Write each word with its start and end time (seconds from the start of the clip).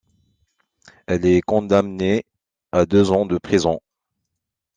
Elle 1.05 1.27
est 1.27 1.41
condamnée 1.43 2.25
à 2.71 2.87
deux 2.87 3.11
ans 3.11 3.27
de 3.27 3.37
prison. 3.37 3.79